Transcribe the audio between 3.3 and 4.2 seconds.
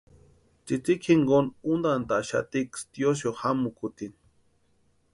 jamukutini.